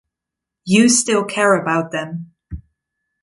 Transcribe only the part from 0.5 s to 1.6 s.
You still care